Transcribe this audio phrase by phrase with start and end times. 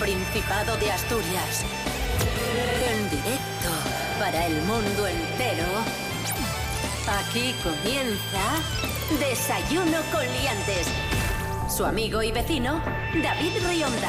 [0.00, 1.62] Principado de Asturias.
[2.88, 3.68] En directo
[4.18, 5.66] para el mundo entero.
[7.06, 8.62] Aquí comienza
[9.18, 10.86] Desayuno con Liantes.
[11.68, 12.82] Su amigo y vecino,
[13.22, 14.08] David Rionda.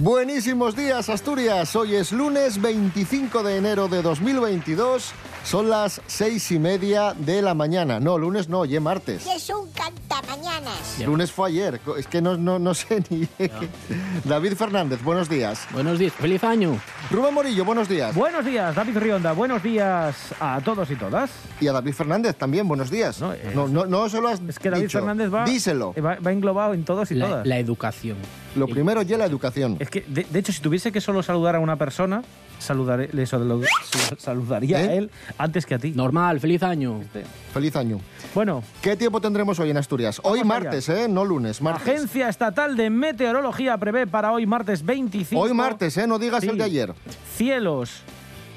[0.00, 1.74] Buenísimos días, Asturias.
[1.74, 5.10] Hoy es lunes 25 de enero de 2022.
[5.42, 7.98] Son las seis y media de la mañana.
[7.98, 9.26] No, lunes no, ya martes.
[9.26, 9.68] es un
[10.68, 11.06] cantamañanas.
[11.06, 11.80] Lunes fue ayer.
[11.96, 13.28] Es que no, no, no sé ni.
[14.24, 15.66] David Fernández, buenos días.
[15.72, 16.78] Buenos días, feliz año.
[17.10, 18.14] Rubén Morillo, buenos días.
[18.14, 19.32] Buenos días, David Rionda.
[19.32, 21.30] Buenos días a todos y todas.
[21.58, 23.18] Y a David Fernández también, buenos días.
[23.18, 24.98] No, No, es- no, no, se lo has Es que David dicho.
[24.98, 25.94] Fernández va, Díselo.
[25.96, 27.46] eh, va, va englobado en todos y La, todas.
[27.46, 28.18] la educación.
[28.56, 29.76] Lo primero ya la educación.
[29.78, 32.22] Es que, de, de hecho, si tuviese que solo saludar a una persona,
[32.58, 33.62] saludaré, le sal-
[34.18, 34.88] saludaría ¿Eh?
[34.88, 35.92] a él antes que a ti.
[35.92, 37.00] Normal, feliz año.
[37.54, 38.00] Feliz año.
[38.34, 40.20] Bueno, ¿Qué tiempo tendremos hoy en Asturias?
[40.24, 40.48] Hoy allá.
[40.48, 41.06] martes, ¿eh?
[41.08, 41.88] No lunes, martes.
[41.88, 45.40] Agencia Estatal de Meteorología prevé para hoy martes 25...
[45.42, 46.06] Hoy martes, ¿eh?
[46.06, 46.50] No digas Sí.
[46.50, 46.94] el de ayer.
[47.36, 48.02] Cielos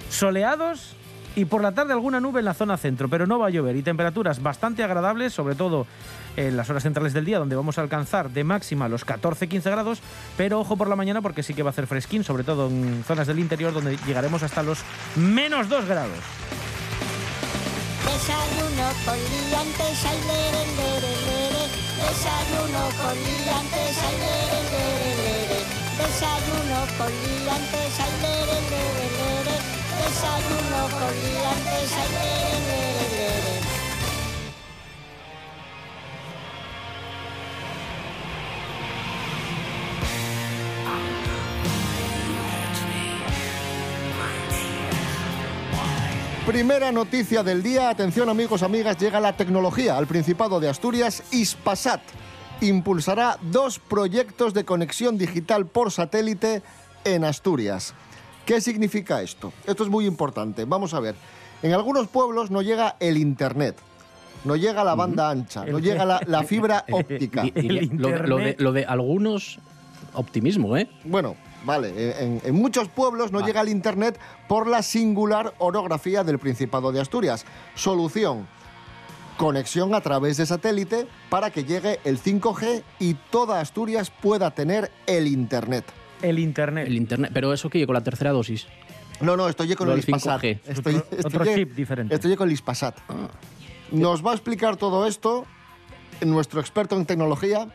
[0.10, 0.96] soleados
[1.36, 3.76] y por la tarde alguna nube en la zona centro, pero no va a llover
[3.76, 5.88] y temperaturas bastante agradables, sobre todo
[6.36, 10.02] en las horas centrales del día, donde vamos a alcanzar de máxima los 14-15 grados,
[10.38, 13.04] pero ojo por la mañana porque sí que va a hacer fresquín, sobre todo en
[13.06, 14.80] zonas del interior donde llegaremos hasta los
[15.16, 16.20] menos 2 grados.
[18.04, 19.18] Desayuno con.
[22.10, 23.18] Desayuno con.
[25.98, 29.56] Desayuno con liantes, ay, lere, lere, lere.
[30.00, 33.62] Desayuno con liantes, ay, lere, lere, lere.
[46.46, 47.90] Primera noticia del día.
[47.90, 51.24] Atención amigos, amigas, llega la tecnología al Principado de Asturias.
[51.32, 52.02] Ispasat
[52.62, 56.62] impulsará dos proyectos de conexión digital por satélite
[57.04, 57.94] en Asturias.
[58.46, 59.52] ¿Qué significa esto?
[59.66, 60.66] Esto es muy importante.
[60.66, 61.16] Vamos a ver.
[61.64, 63.78] En algunos pueblos no llega el Internet,
[64.46, 67.44] no llega la banda ancha, no llega la, la fibra óptica.
[67.54, 68.56] Lo, de, lo de- internet.
[68.60, 69.60] lo de algunos,
[70.14, 70.90] optimismo, ¿eh?
[71.04, 71.36] Bueno,
[71.66, 76.40] vale, eh, en, en muchos pueblos no llega el Internet por la singular orografía del
[76.40, 77.46] Principado de Asturias.
[77.76, 78.48] Solución,
[79.38, 84.92] conexión a través de satélite para que llegue el 5G y toda Asturias pueda tener
[85.08, 85.86] el Internet.
[86.22, 86.86] El internet.
[86.88, 87.32] El internet.
[87.34, 88.68] Pero eso que con la tercera dosis.
[89.22, 90.40] No, no, estoy con Lo el Ispasat.
[90.42, 90.60] 5G.
[90.68, 92.14] Estoy, Otro- otro estoy- chip diferente.
[92.14, 92.96] Estoy con el Ispasat.
[93.92, 95.46] Nos va a explicar todo esto
[96.24, 97.68] nuestro experto en tecnología,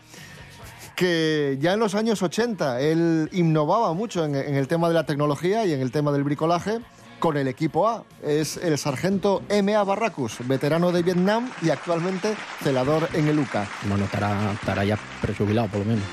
[0.95, 5.05] que ya en los años 80 él innovaba mucho en, en el tema de la
[5.05, 6.79] tecnología y en el tema del bricolaje
[7.19, 8.05] con el equipo A.
[8.23, 9.83] Es el sargento M.A.
[9.85, 13.67] Barracus, veterano de Vietnam y actualmente celador en el UCA.
[13.89, 16.05] Bueno, estará, estará ya prejubilado, por lo menos.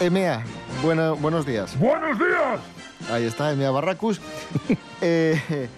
[0.00, 0.42] M.A.,
[0.82, 1.78] bueno, buenos días.
[1.78, 2.60] ¡Buenos días!
[3.10, 3.70] Ahí está, M.A.
[3.70, 4.20] Barracus.
[5.04, 5.68] Eh,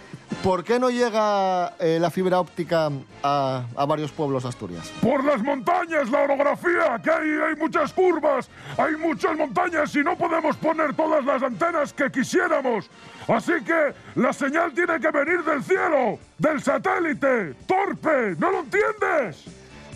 [0.43, 2.91] ¿Por qué no llega eh, la fibra óptica
[3.23, 4.91] a, a varios pueblos de Asturias?
[5.01, 10.17] Por las montañas, la orografía, que hay, hay muchas curvas, hay muchas montañas y no
[10.17, 12.91] podemos poner todas las antenas que quisiéramos.
[13.27, 17.55] Así que la señal tiene que venir del cielo, del satélite.
[17.67, 18.37] ¡Torpe!
[18.39, 19.45] ¿No lo entiendes?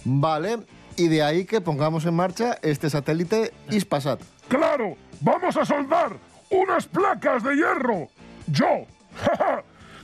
[0.05, 0.61] Vale,
[0.97, 4.21] y de ahí que pongamos en marcha este satélite Ispasat.
[4.49, 6.13] Claro, vamos a soldar
[6.51, 8.09] unas placas de hierro.
[8.47, 8.87] Yo,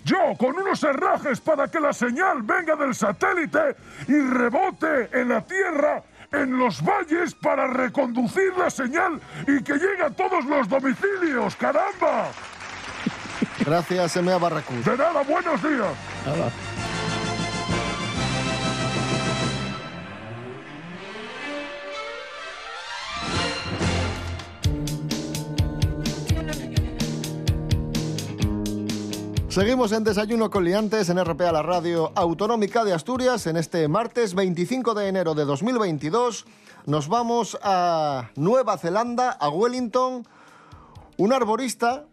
[0.05, 3.77] yo con unos herrajes para que la señal venga del satélite
[4.07, 10.05] y rebote en la tierra, en los valles para reconducir la señal y que llegue
[10.05, 11.57] a todos los domicilios.
[11.57, 12.29] ¡Caramba!
[13.65, 14.39] Gracias, M.A.
[14.39, 14.85] Barracus.
[14.85, 15.95] De nada, buenos días.
[16.27, 16.51] Nada.
[29.55, 33.47] Seguimos en Desayuno con Liantes en RPA, la radio autonómica de Asturias.
[33.47, 36.45] En este martes 25 de enero de 2022
[36.87, 40.27] nos vamos a Nueva Zelanda, a Wellington.
[41.19, 42.07] Un arborista,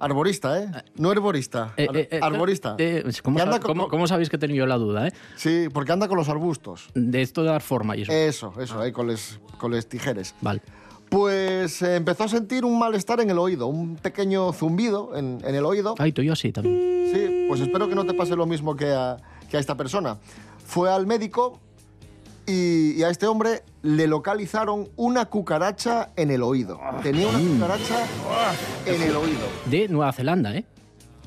[0.00, 0.70] arborista, ¿eh?
[0.94, 2.76] No herborista, Eh, ar- eh, eh, arborista.
[2.78, 5.12] eh, ¿cómo, Que anda sab- con- cómo- cómo sabéis que he tenido la duda, eh?
[5.36, 6.88] Sí, porque anda con los arbustos.
[6.94, 8.12] De esto de dar forma y eso.
[8.12, 10.34] Eso, eso, ahí con les, con les tijeres.
[10.40, 10.62] Vale.
[11.08, 15.54] Pues eh, empezó a sentir un malestar en el oído, un pequeño zumbido en, en
[15.54, 15.94] el oído.
[15.98, 17.10] Ay, tú y yo así también.
[17.12, 19.16] Sí, pues espero que no te pase lo mismo que a,
[19.50, 20.16] que a esta persona.
[20.66, 21.60] Fue al médico
[22.46, 26.80] y, y a este hombre le localizaron una cucaracha en el oído.
[27.02, 28.04] Tenía una cucaracha
[28.84, 29.46] en el oído.
[29.66, 30.64] De Nueva Zelanda, ¿eh?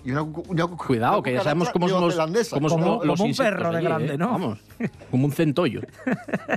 [0.03, 3.17] Y una, una cu- Cuidado, una que ya sabemos cómo somos, cómo somos Como- los
[3.19, 4.17] como un perro de allí, grande, ¿eh?
[4.17, 4.29] ¿no?
[4.31, 4.59] Vamos,
[5.09, 5.81] como un centollo.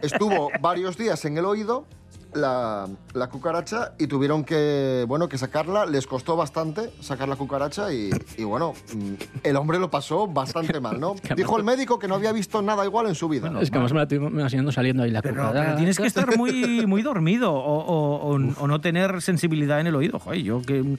[0.03, 1.85] Estuvo varios días en el oído
[2.35, 5.87] la, la cucaracha y tuvieron que, bueno, que sacarla.
[5.87, 9.13] Les costó bastante sacar la cucaracha y, y, bueno, mm,
[9.45, 11.15] el hombre lo pasó bastante mal, ¿no?
[11.23, 13.53] que Dijo el médico que no había visto nada igual en su vida.
[13.61, 15.65] Es que además me la estoy imaginando saliendo ahí la Pero, cucaracha.
[15.65, 19.87] pero tienes que estar muy, muy dormido o, o- o- o no tener sensibilidad en
[19.89, 20.19] el oído.
[20.19, 20.97] Joder, yo que mm,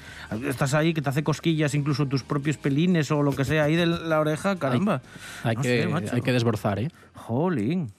[0.48, 3.76] estás ahí, que te hace cosquillas incluso tus propios pelines o lo que sea ahí
[3.76, 5.02] de la oreja, caramba.
[5.44, 6.90] Hay, No que, sé, hay que desborzar, ¿eh?
[7.16, 7.92] Jolín.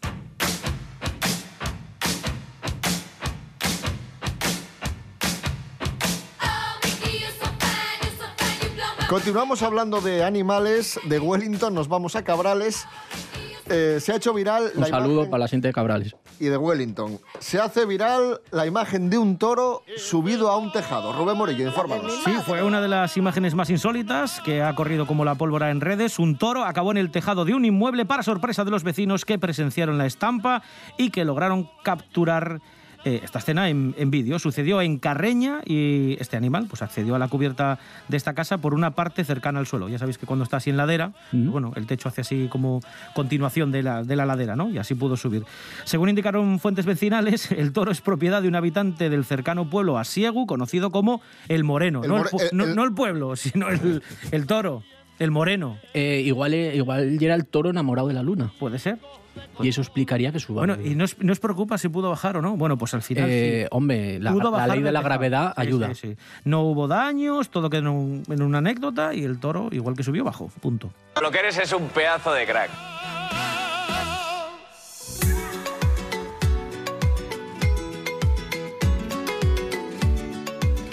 [9.19, 12.85] Continuamos hablando de animales, de Wellington, nos vamos a Cabrales.
[13.71, 16.17] Eh, se ha hecho viral Un la saludo imagen- para la gente de Cabrales.
[16.41, 17.21] y de Wellington.
[17.39, 21.13] Se hace viral la imagen de un toro subido a un tejado.
[21.13, 22.13] Rubén Morillo, infórmanos.
[22.25, 25.81] Sí, fue una de las imágenes más insólitas que ha corrido como la pólvora en
[25.81, 26.19] redes.
[26.19, 29.39] Un toro acabó en el tejado de un inmueble para sorpresa de los vecinos que
[29.39, 30.61] presenciaron la estampa
[30.99, 32.59] y que lograron capturar
[33.05, 34.39] eh, esta escena en, en vídeo.
[34.39, 37.79] Sucedió en Carreña y este animal pues accedió a la cubierta
[38.09, 39.89] de esta casa por una parte cercana al suelo.
[39.89, 41.51] Ya sabéis que cuando está así en ladera, Mm.
[41.51, 42.81] bueno, el techo hace así como
[43.15, 44.71] continuación de la, de la ladera, ¿no?
[44.71, 45.45] Y así pudo subir.
[45.85, 50.47] Según indicaron fuentes vecinales, el toro es propiedad de un habitante del cercano pueblo Asiegu,
[50.47, 52.03] conocido como El Moreno.
[52.03, 54.83] El no, more- el, no- el- no el pueblo, sino el, el toro,
[55.19, 55.79] el Moreno.
[55.95, 58.51] Eh, igual, eh, igual ya era el toro enamorado de la luna.
[58.59, 58.99] Puede ser.
[59.61, 60.61] Y eso explicaría que suba.
[60.65, 62.57] Bueno, y no os, no os preocupa si pudo bajar o no.
[62.57, 63.27] Bueno, pues al final.
[63.29, 63.69] Eh, sí.
[63.73, 65.89] hombre, la, Pudo la ley de la gravedad Sí, ayuda.
[65.95, 66.17] sí, sí.
[66.45, 70.05] No hubo daños, todo quedó en, un- en una anécdota y el toro, igual que
[70.05, 70.49] subió, bajó.
[70.61, 70.91] Punto.
[71.21, 72.71] Lo que eres es un pedazo de crack.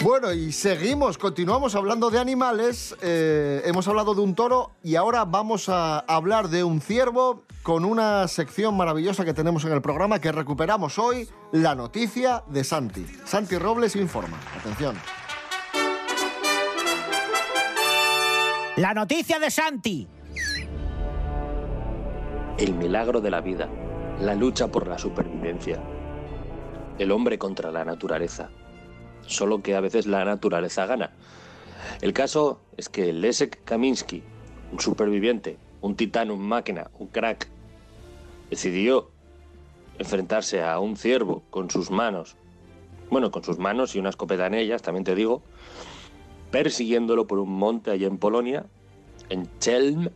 [0.02, 2.96] Bueno, y seguimos, continuamos hablando de animales.
[3.02, 7.84] eh, hemos hablado de un toro y ahora vamos a hablar de un ciervo con
[7.84, 13.06] una sección maravillosa que tenemos en el programa que recuperamos hoy, la noticia de Santi.
[13.24, 14.40] Santi Robles informa.
[14.58, 14.96] Atención.
[18.76, 20.08] La noticia de Santi.
[22.58, 23.68] El milagro de la vida,
[24.20, 25.80] la lucha por la supervivencia,
[26.98, 28.50] el hombre contra la naturaleza,
[29.32, 31.10] solo que a veces la naturaleza gana.
[32.00, 34.22] El caso es que Leszek Kaminsky,
[34.72, 37.48] un superviviente, un titán, un máquina, un crack,
[38.50, 39.10] decidió
[39.98, 42.36] enfrentarse a un ciervo con sus manos,
[43.10, 45.42] bueno, con sus manos y una escopeta en ellas, también te digo,
[46.50, 48.66] persiguiéndolo por un monte allá en Polonia,
[49.28, 50.10] en Chelm,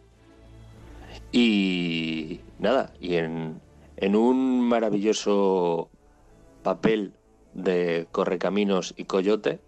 [1.33, 3.61] y nada, y en,
[3.97, 5.91] en un maravilloso
[6.63, 7.13] papel
[7.56, 9.61] de correcaminos y coyote,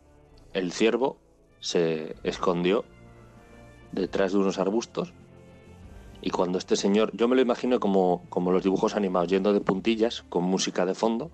[0.53, 1.17] el ciervo
[1.61, 2.85] se escondió
[3.93, 5.13] detrás de unos arbustos.
[6.21, 9.61] Y cuando este señor, yo me lo imagino como, como los dibujos animados, yendo de
[9.61, 11.31] puntillas, con música de fondo,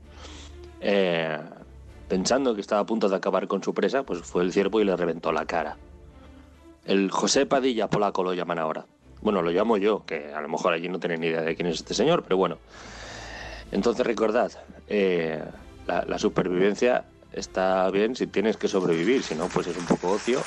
[0.80, 1.38] eh,
[2.08, 4.84] pensando que estaba a punto de acabar con su presa, pues fue el ciervo y
[4.84, 5.76] le reventó la cara.
[6.84, 8.86] El José Padilla polaco lo llaman ahora.
[9.22, 11.66] Bueno, lo llamo yo, que a lo mejor allí no tienen ni idea de quién
[11.66, 12.58] es este señor, pero bueno.
[13.72, 14.52] Entonces recordad,
[14.86, 15.42] eh,
[15.86, 20.10] la, la supervivencia está bien si tienes que sobrevivir, si no, pues es un poco
[20.12, 20.42] ocio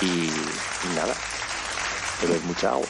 [0.00, 1.14] y, y nada,
[2.22, 2.86] beber mucha agua.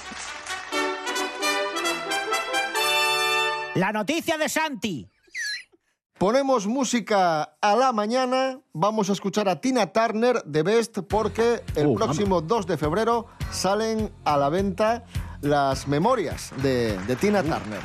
[3.74, 5.08] La noticia de Santi.
[6.18, 8.60] Ponemos música a la mañana.
[8.72, 13.26] Vamos a escuchar a Tina Turner de Best porque el Uh, próximo 2 de febrero
[13.50, 15.04] salen a la venta
[15.40, 17.80] las memorias de, de Tina Turner.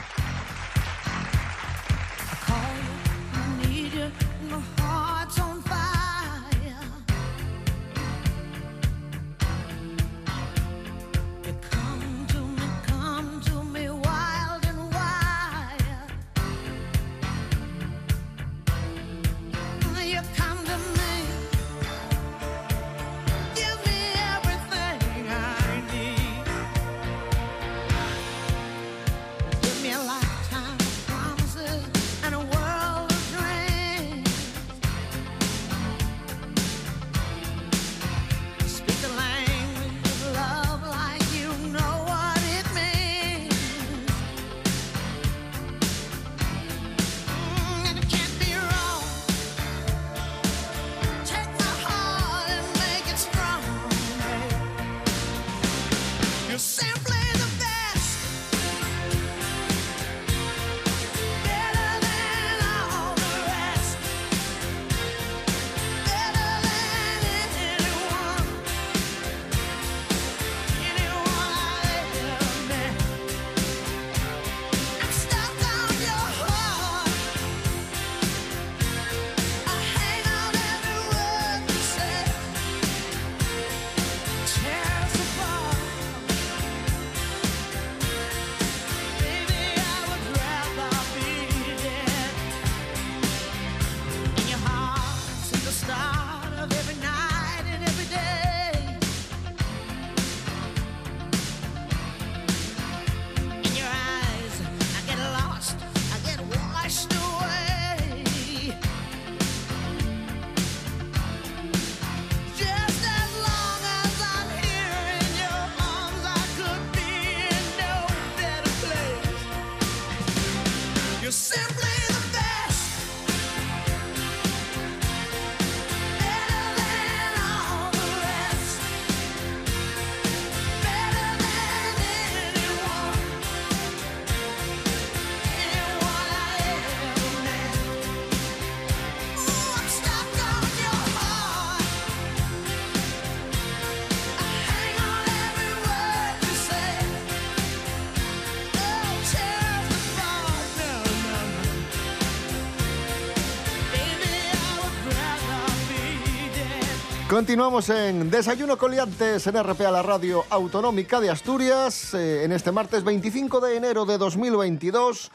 [157.38, 162.72] Continuamos en Desayuno Coliantes en RP a la radio autonómica de Asturias eh, en este
[162.72, 165.32] martes 25 de enero de 2022.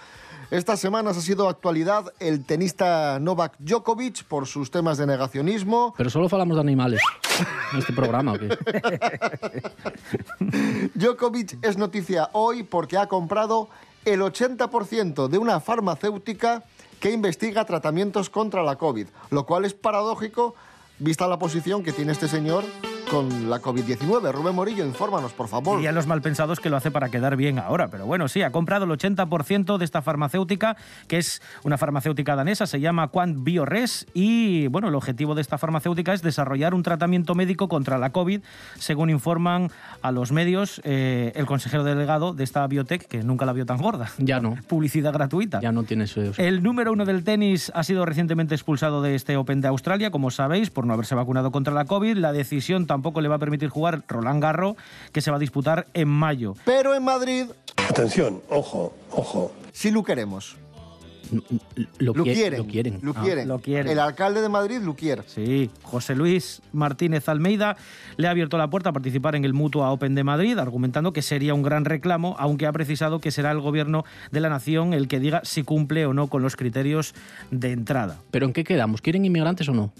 [0.51, 5.95] Estas semanas ha sido actualidad el tenista Novak Djokovic por sus temas de negacionismo.
[5.97, 7.01] Pero solo falamos de animales
[7.73, 8.49] en este programa, ¿o qué?
[10.97, 13.69] Djokovic es noticia hoy porque ha comprado
[14.05, 16.65] el 80% de una farmacéutica
[16.99, 20.57] que investiga tratamientos contra la COVID, lo cual es paradójico
[20.99, 22.65] vista la posición que tiene este señor
[23.13, 24.33] con la COVID-19.
[24.33, 25.77] Rubén Morillo, infórmanos, por favor.
[25.77, 28.87] Dirían los malpensados que lo hace para quedar bien ahora, pero bueno, sí, ha comprado
[28.87, 30.79] el 80% de esta farmacéutica,
[31.09, 35.59] que es una farmacéutica danesa, se llama Quant Biores, y bueno, el objetivo de esta
[35.59, 38.41] farmacéutica es desarrollar un tratamiento médico contra la COVID,
[38.79, 43.53] según informan a los medios eh, el consejero delegado de esta biotech, que nunca la
[43.53, 44.09] vio tan gorda.
[44.17, 44.57] Ya no.
[44.69, 45.61] Publicidad gratuita.
[45.61, 46.23] Ya no tiene eso.
[46.39, 50.31] El número uno del tenis ha sido recientemente expulsado de este Open de Australia, como
[50.31, 52.17] sabéis, por no haberse vacunado contra la COVID.
[52.17, 54.77] La decisión tampoco le va a permitir jugar Roland Garro,
[55.13, 56.55] que se va a disputar en mayo.
[56.65, 57.47] Pero en Madrid,
[57.89, 59.53] Atención, ojo, ojo.
[59.73, 60.57] sí lo queremos.
[61.99, 62.59] Lo, Lo qui- quieren.
[62.59, 62.99] Lo quieren.
[63.03, 63.49] Lo Ah, quieren.
[63.49, 63.91] lo quieren.
[63.91, 65.23] El alcalde de Madrid lo quiere.
[65.27, 67.79] Sí, José Luis Martínez Almeida
[68.19, 71.23] le ha abierto la puerta a participar en el Mutua Open de Madrid, argumentando que
[71.23, 75.09] sería un gran reclamo, aunque ha precisado que será el gobierno de la nación el
[75.09, 77.15] que diga si cumple o no con los criterios
[77.51, 78.19] de entrada.
[78.31, 79.01] ¿Pero en qué quedamos?
[79.01, 79.91] ¿Quieren inmigrantes o no?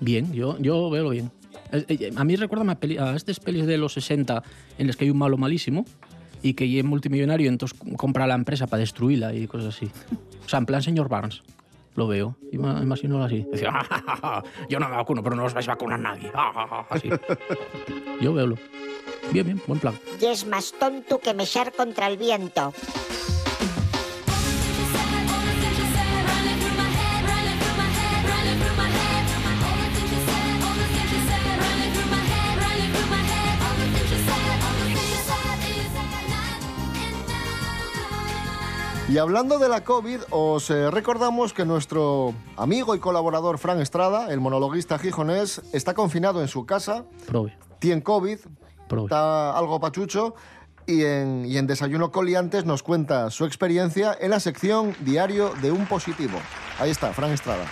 [0.00, 1.30] Bien, yo, yo veo bien.
[1.72, 4.42] Eh, eh, A mí recuerda a, peli- a estas pelis de los 60
[4.78, 5.84] en las que hay un malo malísimo
[6.42, 9.90] y que es multimillonario y entonces compra la empresa para destruirla y cosas así.
[10.44, 11.42] O sea, en plan señor Barnes.
[11.96, 12.36] Lo veo.
[12.52, 13.46] Ima- Imagino así.
[13.50, 16.28] Decía, "Ja, ja, ja, yo no me vacuno, pero no os vais a vacunar nadie.
[16.28, 17.08] Ja, ja", Así.
[18.20, 18.54] Yo veo.
[19.32, 19.94] Bien, bien, buen plan.
[20.20, 22.74] Y es más tonto que mechar contra el viento.
[39.08, 44.32] Y hablando de la COVID, os eh, recordamos que nuestro amigo y colaborador Fran Estrada,
[44.32, 47.56] el monologuista gijonés, está confinado en su casa, Prove.
[47.78, 48.38] tiene COVID,
[48.88, 49.04] Prove.
[49.04, 50.34] está algo pachucho
[50.88, 55.70] y en, y en Desayuno Coliantes nos cuenta su experiencia en la sección Diario de
[55.70, 56.38] un Positivo.
[56.80, 57.64] Ahí está, Fran Estrada.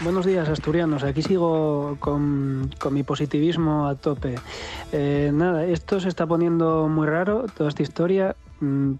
[0.00, 1.04] Buenos días, asturianos.
[1.04, 4.36] Aquí sigo con, con mi positivismo a tope.
[4.92, 8.34] Eh, nada, esto se está poniendo muy raro, toda esta historia,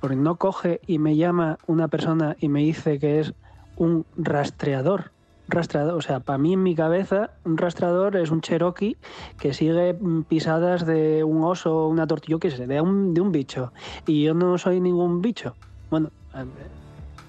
[0.00, 3.34] porque no coge y me llama una persona y me dice que es
[3.76, 5.12] un rastreador.
[5.48, 8.96] Rastreador, o sea, para mí en mi cabeza, un rastreador es un cherokee
[9.38, 13.32] que sigue mm, pisadas de un oso, una tortilla, qué sé, de un, de un
[13.32, 13.72] bicho.
[14.06, 15.54] Y yo no soy ningún bicho.
[15.90, 16.10] Bueno,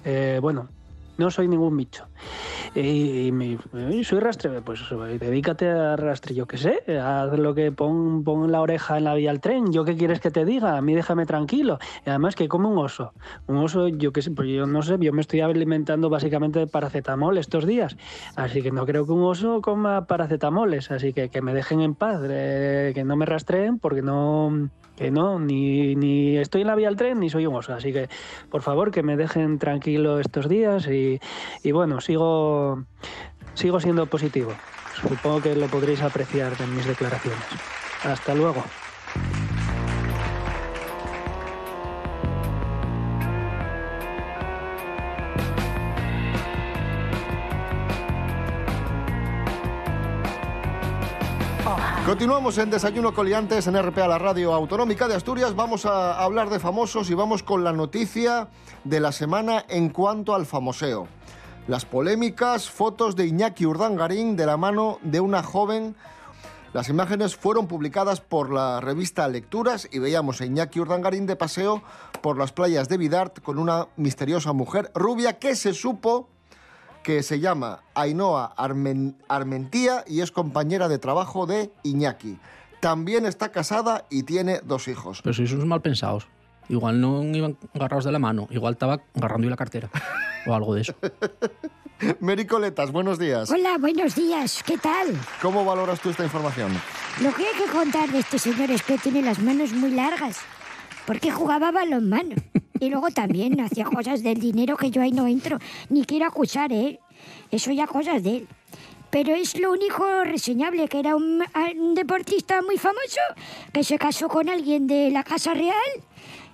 [0.04, 0.68] eh, bueno,
[1.18, 2.06] no soy ningún bicho.
[2.74, 3.58] Y, y
[3.90, 4.80] y soy rastreador, pues
[5.20, 9.14] dedícate a rastrear, yo qué sé, haz lo que pon, pon la oreja en la
[9.14, 11.78] vía al tren, yo qué quieres que te diga, a mí déjame tranquilo.
[12.04, 13.12] Y además que como un oso,
[13.46, 16.66] un oso, yo qué sé, pues yo no sé, yo me estoy alimentando básicamente de
[16.66, 17.96] paracetamol estos días,
[18.36, 21.94] así que no creo que un oso coma paracetamoles, así que que me dejen en
[21.94, 24.70] paz, eh, que no me rastreen porque no...
[24.96, 27.74] Que no, ni, ni estoy en la vía al tren ni soy un oso.
[27.74, 28.08] Así que,
[28.50, 31.20] por favor, que me dejen tranquilo estos días y,
[31.62, 32.84] y bueno, sigo,
[33.54, 34.52] sigo siendo positivo.
[35.00, 37.44] Supongo que lo podréis apreciar en mis declaraciones.
[38.04, 38.62] Hasta luego.
[52.06, 55.56] Continuamos en Desayuno Coliantes en RPA, la radio autonómica de Asturias.
[55.56, 58.48] Vamos a hablar de famosos y vamos con la noticia
[58.84, 61.08] de la semana en cuanto al famoseo.
[61.66, 65.96] Las polémicas fotos de Iñaki Urdangarín de la mano de una joven.
[66.74, 71.82] Las imágenes fueron publicadas por la revista Lecturas y veíamos a Iñaki Urdangarín de paseo
[72.20, 76.28] por las playas de Vidart con una misteriosa mujer rubia que se supo
[77.04, 82.38] que se llama Ainhoa Armen- Armentía y es compañera de trabajo de Iñaki.
[82.80, 85.20] También está casada y tiene dos hijos.
[85.22, 86.26] Pero sois unos mal pensados.
[86.68, 89.90] Igual no iban agarrados de la mano, igual estaba agarrando la cartera
[90.46, 90.94] o algo de eso.
[92.20, 93.50] Mericoletas, buenos días.
[93.50, 94.62] Hola, buenos días.
[94.66, 95.08] ¿Qué tal?
[95.40, 96.72] ¿Cómo valoras tú esta información?
[97.22, 100.38] Lo que hay que contar de este señor es que tiene las manos muy largas.
[101.06, 102.34] Porque jugaba balonmano.
[102.84, 105.58] Y luego también hacía cosas del dinero que yo ahí no entro.
[105.88, 107.00] Ni quiero acusar, ¿eh?
[107.50, 108.48] Eso ya cosas de él.
[109.10, 111.42] Pero es lo único reseñable, que era un,
[111.78, 113.20] un deportista muy famoso,
[113.72, 115.74] que se casó con alguien de la Casa Real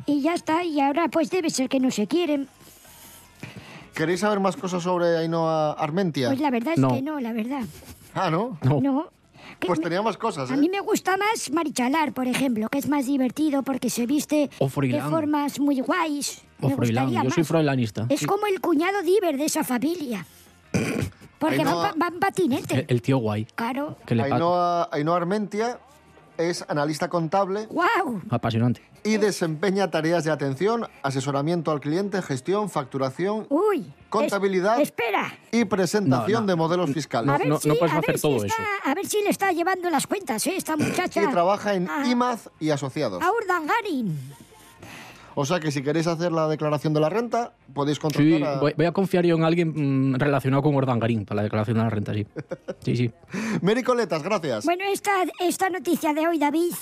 [0.06, 0.62] y ya está.
[0.62, 2.48] Y ahora pues debe ser que no se quieren.
[3.94, 6.28] ¿Queréis saber más cosas sobre Ainhoa Armentia?
[6.28, 6.94] Pues la verdad es No.
[6.94, 7.62] que no, la verdad.
[8.14, 8.58] Ah, ¿no?
[8.62, 8.80] No.
[8.80, 9.19] Que
[9.66, 10.56] Pues me- tenía más cosas, A ¿eh?
[10.56, 14.68] mí me gusta más Marichalar, por ejemplo, que es más divertido porque se viste O
[14.68, 16.42] de formas muy guays.
[16.60, 17.04] O me Froilán.
[17.06, 18.06] gustaría Yo soy froilanista.
[18.08, 20.26] Es como el cuñado Diver de esa familia.
[21.38, 22.74] Porque Ainhoa- van, pa- van patinete.
[22.80, 23.46] El, el tío guay.
[23.54, 23.96] Claro.
[24.06, 25.78] Que le Ainhoa Armentia
[26.40, 28.22] es analista contable ¡Wow!
[28.30, 28.82] Apasionante.
[29.04, 33.92] y desempeña tareas de atención, asesoramiento al cliente, gestión, facturación, Uy.
[34.08, 35.32] contabilidad es- espera.
[35.52, 36.46] y presentación No, no.
[36.46, 37.30] de modelos fiscales.
[37.34, 38.62] A ver no- si, no puedes a hacer ver si todo está, eso.
[38.84, 40.54] A ver si le está llevando las cuentas, ¿eh?
[40.56, 41.22] Esta muchacha.
[41.22, 42.04] Y trabaja en Ah.
[42.06, 43.22] IMAZ y asociados.
[43.22, 44.18] A Urdangarin.
[45.34, 48.60] O sea que si queréis hacer la declaración de la renta, podéis Sí, contratar a...
[48.60, 51.82] voy, voy a confiar yo en alguien mm, relacionado con Ordangarín para la declaración de
[51.84, 52.26] la renta, sí.
[52.84, 53.10] Sí, sí.
[53.62, 54.64] Mary Coletas, gracias.
[54.64, 56.72] Bueno, esta, esta noticia de hoy, David,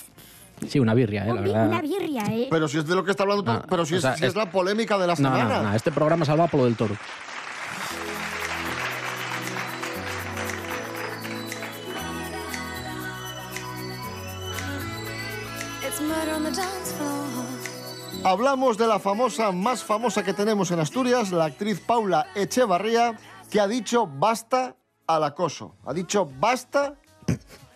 [0.67, 1.81] Sí, una birria, eh, la una verdad.
[1.83, 2.47] birria, ¿eh?
[2.49, 4.25] Pero si es de lo que está hablando, Ah, pero si o es, sea, si
[4.25, 5.61] es es- la polémica de la No, no, semana.
[5.63, 6.95] no, este programa salva por lo del toro.
[18.23, 23.17] Hablamos de la famosa, más famosa que tenemos en Asturias, la actriz Paula Echevarría,
[23.49, 24.75] que ha dicho basta
[25.07, 25.77] al acoso.
[25.85, 26.95] Ha dicho basta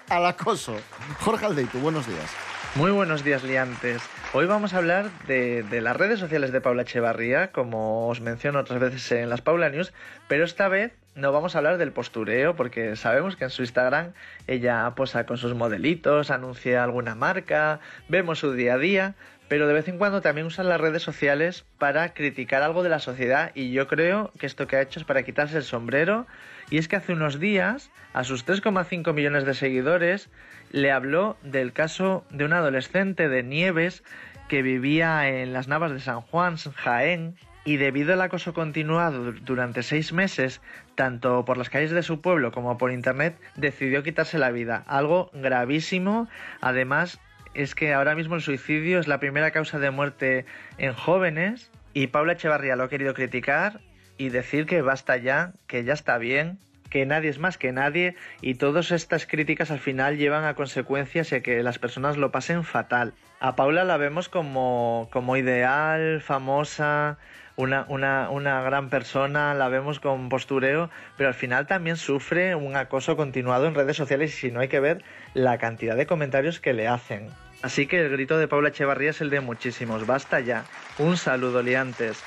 [0.09, 0.75] al acoso.
[1.21, 2.29] Jorge Aldeitu, buenos días.
[2.75, 4.01] Muy buenos días, liantes.
[4.33, 8.59] Hoy vamos a hablar de, de las redes sociales de Paula Echevarría, como os menciono
[8.59, 9.93] otras veces en las Paula News,
[10.27, 14.13] pero esta vez no vamos a hablar del postureo, porque sabemos que en su Instagram
[14.47, 17.79] ella posa con sus modelitos, anuncia alguna marca,
[18.09, 19.15] vemos su día a día,
[19.53, 22.97] pero de vez en cuando también usa las redes sociales para criticar algo de la
[22.97, 26.25] sociedad y yo creo que esto que ha hecho es para quitarse el sombrero
[26.71, 30.31] y es que hace unos días a sus 3,5 millones de seguidores
[30.71, 34.03] le habló del caso de un adolescente de Nieves
[34.47, 39.83] que vivía en las Navas de San Juan, Jaén, y debido al acoso continuado durante
[39.83, 40.61] seis meses,
[40.95, 44.83] tanto por las calles de su pueblo como por internet, decidió quitarse la vida.
[44.87, 46.27] Algo gravísimo.
[46.59, 47.19] Además,
[47.53, 50.45] es que ahora mismo el suicidio es la primera causa de muerte
[50.77, 53.79] en jóvenes y Paula Echevarría lo ha querido criticar
[54.17, 58.15] y decir que basta ya, que ya está bien, que nadie es más que nadie
[58.41, 62.31] y todas estas críticas al final llevan a consecuencias y a que las personas lo
[62.31, 63.13] pasen fatal.
[63.39, 67.17] A Paula la vemos como, como ideal, famosa,
[67.55, 72.75] una, una, una gran persona, la vemos con postureo, pero al final también sufre un
[72.75, 76.59] acoso continuado en redes sociales y si no hay que ver la cantidad de comentarios
[76.59, 77.29] que le hacen.
[77.63, 80.05] Así que el grito de Paula Echevarría es el de muchísimos.
[80.05, 80.65] Basta ya.
[80.99, 82.21] Un saludo, liantes.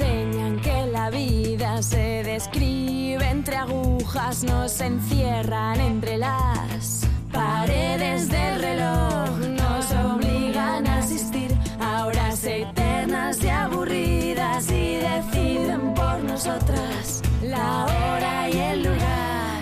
[0.00, 9.30] Enseñan que la vida se describe entre agujas, nos encierran entre las paredes del reloj,
[9.38, 18.48] nos obligan a asistir a horas eternas y aburridas y deciden por nosotras la hora
[18.48, 19.60] y el lugar.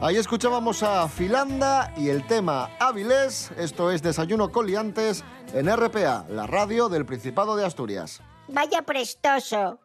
[0.00, 3.50] Ahí escuchábamos a Filanda y el tema Avilés.
[3.56, 8.20] Esto es Desayuno con Liantes en RPA, la radio del Principado de Asturias.
[8.48, 9.80] Vaya prestoso.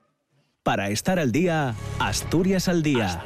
[0.63, 3.21] Para estar al día, Asturias al día.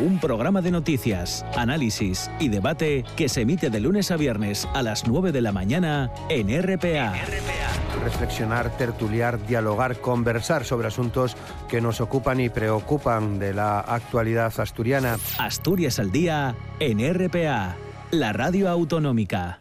[0.00, 4.82] Un programa de noticias, análisis y debate que se emite de lunes a viernes a
[4.82, 7.14] las 9 de la mañana en RPA.
[8.02, 11.36] reflexionar, tertuliar, dialogar, conversar sobre asuntos
[11.68, 15.16] que nos ocupan y preocupan de la actualidad asturiana.
[15.38, 17.76] Asturias al día en RPA.
[18.10, 19.60] la radio autonómica.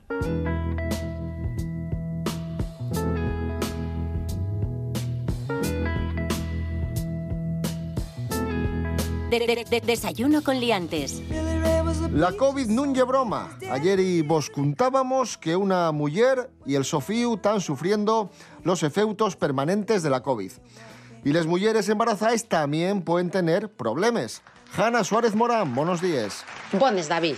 [9.34, 11.24] De- de- de- desayuno con liantes.
[12.14, 13.58] La COVID nun lle broma.
[13.72, 18.30] Ayer y vos contábamos que una mujer y el Sofiu están sufriendo
[18.64, 20.52] los efectos permanentes de la COVID.
[21.26, 24.44] Y las mujeres embarazadas también pueden tener problemas.
[24.78, 26.46] Hanna Suárez Morán, buenos días.
[26.72, 27.38] Buenas, David.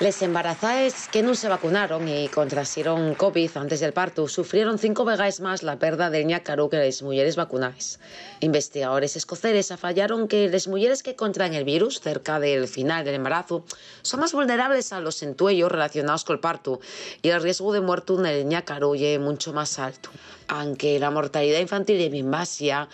[0.00, 5.40] Les embarazadas que no se vacunaron y contrasieron COVID antes del parto sufrieron cinco veces
[5.40, 7.98] más la pérdida del ñácaro que las mujeres vacunadas.
[8.38, 13.64] Investigadores escoceses afallaron que las mujeres que contraen el virus cerca del final del embarazo
[14.02, 16.78] son más vulnerables a los entuellos relacionados con el parto
[17.20, 20.10] y el riesgo de muerte en el ñácaro es mucho más alto.
[20.48, 22.88] Aunque la mortalidad infantil es bien basia,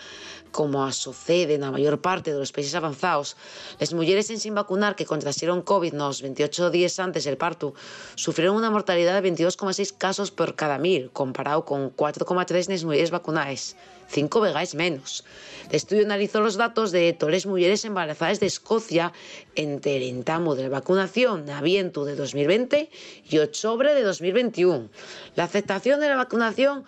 [0.51, 3.35] como sucede en la mayor parte de los países avanzados,
[3.77, 7.73] las mujeres en sin vacunar que contrasieron COVID los 28 días antes del parto
[8.15, 13.75] sufrieron una mortalidad de 22,6 casos por cada mil, comparado con 4,3 las mujeres vacunadas,
[14.07, 15.25] cinco veces menos.
[15.69, 19.11] El estudio analizó los datos de todas mujeres embarazadas de Escocia
[19.55, 22.89] entre el entamo de vacunación a viento de 2020
[23.29, 24.89] y octubre de 2021.
[25.35, 26.85] La aceptación de la vacunación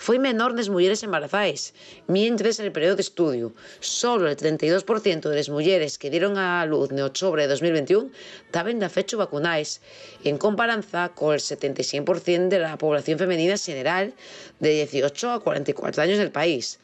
[0.00, 1.74] fue menor en las mujeres embarazadas,
[2.06, 6.64] mientras en el periodo de estudio solo el 32% de las mujeres que dieron a
[6.64, 8.10] luz en octubre de 2021
[8.46, 9.82] estaban de fecho vacunadas,
[10.24, 14.14] en comparanza con el 76% de la población femenina general
[14.58, 16.78] de 18 a 44 años del país.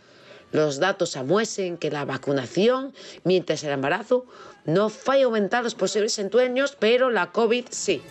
[0.53, 2.93] Los datos amuesen que la vacunación
[3.25, 4.27] mientras el embarazo
[4.67, 8.03] no falla aumentar los posibles entueños, pero la COVID sí.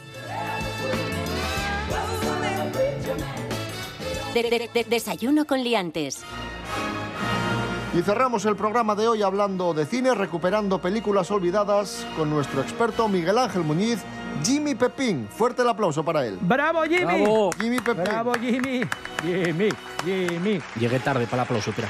[4.36, 6.22] De- de- de- desayuno con liantes.
[7.98, 13.08] Y cerramos el programa de hoy hablando de cine, recuperando películas olvidadas con nuestro experto
[13.08, 14.00] Miguel Ángel Muñiz,
[14.44, 15.30] Jimmy Pepín.
[15.32, 16.38] Fuerte el aplauso para él.
[16.42, 17.06] ¡Bravo, Jimmy!
[17.06, 17.52] Bravo.
[17.62, 18.04] Jimmy Pepín.
[18.04, 18.82] ¡Bravo, Jimmy!
[19.24, 19.70] Jimmy,
[20.04, 20.60] Jimmy.
[20.78, 21.90] Llegué tarde para el aplauso, espera.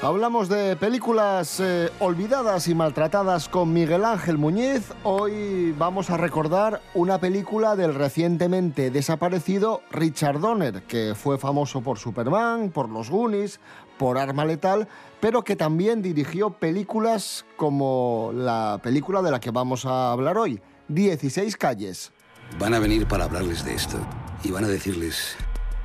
[0.00, 4.92] Hablamos de películas eh, olvidadas y maltratadas con Miguel Ángel Muñiz.
[5.02, 11.98] Hoy vamos a recordar una película del recientemente desaparecido Richard Donner, que fue famoso por
[11.98, 13.58] Superman, por Los Goonies,
[13.98, 14.86] por Arma Letal,
[15.18, 20.62] pero que también dirigió películas como la película de la que vamos a hablar hoy,
[20.86, 22.12] 16 calles.
[22.56, 23.98] Van a venir para hablarles de esto
[24.44, 25.34] y van a decirles,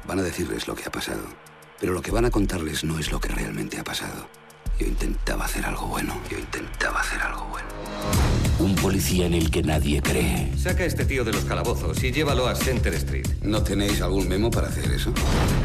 [0.07, 1.42] van a decirles lo que ha pasado.
[1.83, 4.29] Pero lo que van a contarles no es lo que realmente ha pasado.
[4.83, 6.13] Yo intentaba hacer algo bueno.
[6.29, 7.67] Yo intentaba hacer algo bueno.
[8.59, 10.51] Un policía en el que nadie cree.
[10.57, 13.25] Saca a este tío de los calabozos y llévalo a Center Street.
[13.43, 15.13] ¿No tenéis algún memo para hacer eso?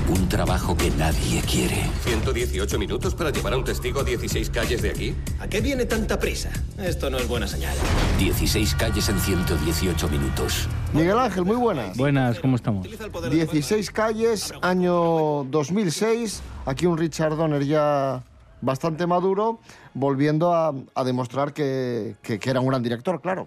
[0.09, 1.91] Un trabajo que nadie quiere.
[2.05, 5.15] 118 minutos para llevar a un testigo a 16 calles de aquí.
[5.41, 6.51] ¿A qué viene tanta prisa?
[6.79, 7.75] Esto no es buena señal.
[8.21, 10.69] 16 calles en 118 minutos.
[10.93, 11.97] Miguel Ángel, muy buenas.
[11.97, 12.87] Buenas, ¿cómo estamos?
[13.29, 16.41] 16 calles, año 2006.
[16.67, 18.23] Aquí un Richard Donner ya
[18.61, 19.61] bastante maduro,
[19.95, 23.47] volviendo a, a demostrar que, que- era un gran director, claro.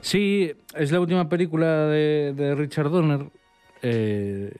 [0.00, 3.26] Sí, es la última película de, de Richard Donner,
[3.82, 4.54] eh,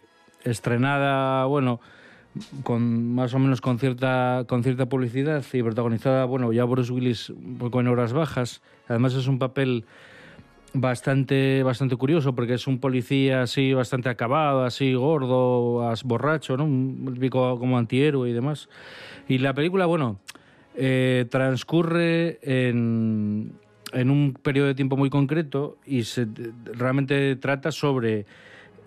[0.45, 1.81] estrenada, bueno,
[2.63, 7.33] con más o menos con cierta, con cierta publicidad y protagonizada, bueno, ya Bruce Willis
[7.81, 8.63] en horas bajas.
[8.89, 9.85] Además es un papel
[10.73, 16.65] bastante, bastante curioso porque es un policía así bastante acabado, así gordo, borracho, ¿no?
[16.65, 18.69] Un típico como antihéroe y demás.
[19.29, 20.19] Y la película, bueno,
[20.77, 23.53] eh, transcurre en,
[23.93, 26.27] en un periodo de tiempo muy concreto y se,
[26.65, 28.27] realmente trata sobre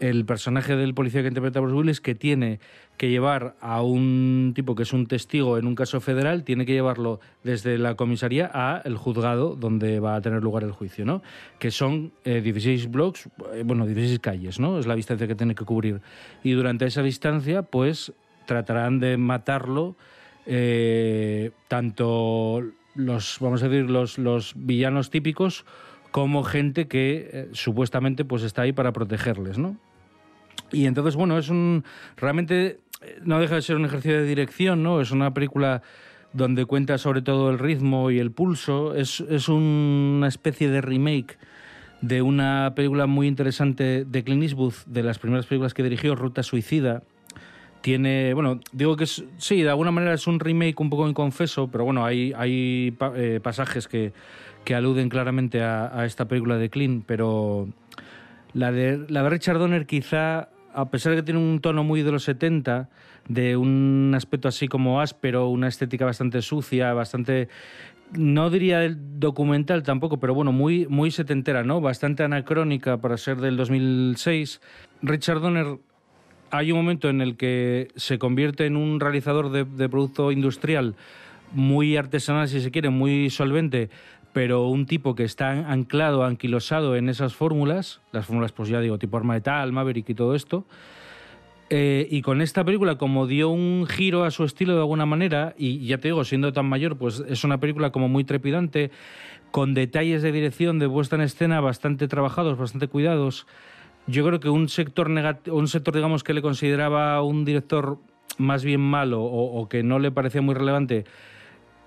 [0.09, 2.59] el personaje del policía que interpreta Bruce Willis que tiene
[2.97, 6.73] que llevar a un tipo que es un testigo en un caso federal, tiene que
[6.73, 11.21] llevarlo desde la comisaría a el juzgado donde va a tener lugar el juicio, ¿no?
[11.57, 14.77] Que son eh, 16 blocks, eh, bueno, 16 calles, ¿no?
[14.77, 16.01] Es la distancia que tiene que cubrir.
[16.43, 18.11] Y durante esa distancia, pues
[18.45, 19.95] tratarán de matarlo
[20.45, 22.61] eh, tanto
[22.95, 25.65] los, vamos a decir, los, los villanos típicos
[26.11, 29.77] como gente que eh, supuestamente pues está ahí para protegerles, ¿no?
[30.71, 31.83] Y entonces, bueno, es un.
[32.17, 35.01] Realmente eh, no deja de ser un ejercicio de dirección, ¿no?
[35.01, 35.81] Es una película
[36.33, 38.95] donde cuenta sobre todo el ritmo y el pulso.
[38.95, 41.37] Es, es una especie de remake
[42.03, 46.43] de una película muy interesante de Clint Eastwood, de las primeras películas que dirigió, Ruta
[46.43, 47.03] Suicida.
[47.79, 51.69] Tiene, bueno, digo que es, sí, de alguna manera es un remake un poco inconfeso,
[51.71, 54.11] pero bueno, hay, hay eh, pasajes que,
[54.65, 57.69] que aluden claramente a, a esta película de Clint, pero
[58.53, 62.01] la de, la de Richard Donner quizá a pesar de que tiene un tono muy
[62.01, 62.89] de los 70,
[63.27, 67.47] de un aspecto así como áspero, una estética bastante sucia, bastante
[68.11, 71.81] no diría el documental tampoco, pero bueno, muy, muy setentera, ¿no?
[71.81, 74.61] Bastante anacrónica para ser del 2006.
[75.01, 75.79] Richard Donner,
[76.51, 80.95] hay un momento en el que se convierte en un realizador de, de producto industrial
[81.53, 83.89] muy artesanal, si se quiere, muy solvente,
[84.33, 88.97] pero un tipo que está anclado, anquilosado en esas fórmulas, las fórmulas, pues ya digo,
[88.97, 90.65] tipo arma de tal, Maverick y todo esto.
[91.69, 95.53] Eh, y con esta película, como dio un giro a su estilo de alguna manera,
[95.57, 98.91] y ya te digo, siendo tan mayor, pues es una película como muy trepidante,
[99.51, 103.45] con detalles de dirección, de puesta en escena bastante trabajados, bastante cuidados.
[104.07, 105.09] Yo creo que un sector,
[105.51, 107.99] un sector digamos, que le consideraba un director
[108.39, 111.05] más bien malo o, o que no le parecía muy relevante,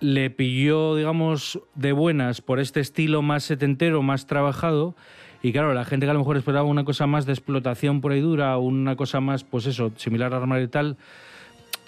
[0.00, 4.94] le pilló, digamos, de buenas por este estilo más setentero, más trabajado.
[5.42, 8.16] Y claro, la gente que a lo mejor esperaba una cosa más de explotación pura
[8.16, 10.96] y dura, una cosa más, pues eso, similar a Armar y tal,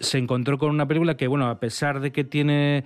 [0.01, 2.85] se encontró con una película que, bueno, a pesar de que tiene,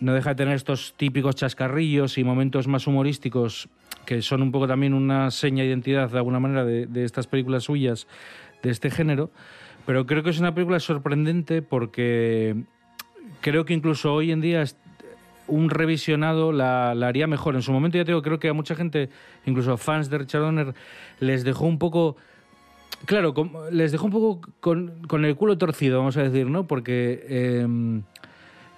[0.00, 3.68] no deja de tener estos típicos chascarrillos y momentos más humorísticos,
[4.06, 7.64] que son un poco también una seña de identidad, de alguna manera, de estas películas
[7.64, 8.06] suyas
[8.62, 9.30] de este género,
[9.86, 12.64] pero creo que es una película sorprendente porque
[13.40, 14.64] creo que incluso hoy en día
[15.46, 17.54] un revisionado la, haría mejor.
[17.54, 19.10] En su momento ya te digo, creo que a mucha gente,
[19.46, 20.74] incluso fans de Richard Donner,
[21.20, 22.16] les dejó un poco...
[23.06, 23.34] Claro,
[23.70, 26.66] les dejó un poco con, el culo torcido, vamos a decir, ¿no?
[26.66, 27.66] Porque eh,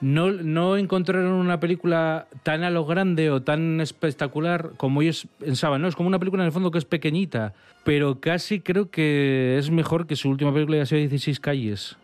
[0.01, 5.81] no, no encontraron una película tan a lo grande o tan espectacular como ellos pensaban,
[5.81, 5.87] ¿no?
[5.87, 7.55] Es como una película en el fondo que es pequeñita,
[7.85, 11.97] pero casi creo que es mejor que su última película haya sido 16 calles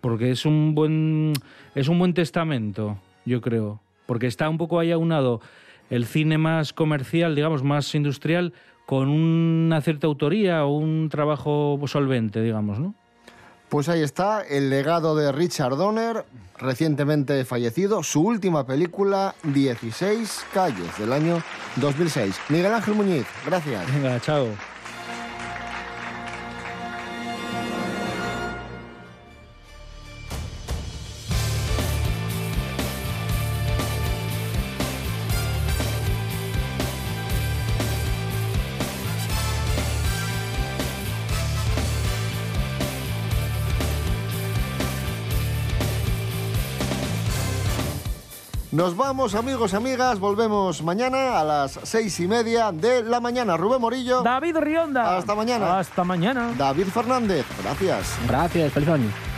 [0.00, 1.32] porque es un buen
[1.74, 5.40] es un buen testamento, yo creo, porque está un poco ahí aunado
[5.90, 8.52] el cine más comercial, digamos, más industrial
[8.86, 12.94] con una cierta autoría o un trabajo solvente, digamos, ¿no?
[13.68, 16.24] Pues ahí está el legado de Richard Donner,
[16.58, 21.40] recientemente fallecido, su última película, 16 calles, del año
[21.76, 22.34] 2006.
[22.48, 23.86] Miguel Ángel Muñiz, gracias.
[23.94, 24.48] Venga, chao.
[48.80, 50.18] Nos vamos, amigos, amigas.
[50.18, 53.58] Volvemos mañana a las seis y media de la mañana.
[53.58, 54.22] Rubén Morillo.
[54.22, 55.18] David Rionda.
[55.18, 55.78] Hasta mañana.
[55.78, 56.54] Hasta mañana.
[56.56, 57.44] David Fernández.
[57.62, 58.18] Gracias.
[58.26, 59.29] Gracias, feliz año.